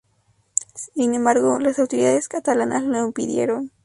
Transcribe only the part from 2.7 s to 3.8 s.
lo impidieron.